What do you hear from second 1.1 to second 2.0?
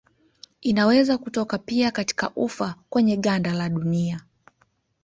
kutoka pia